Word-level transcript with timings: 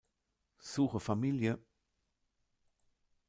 Suche 0.57 0.97
Familie! 0.99 1.59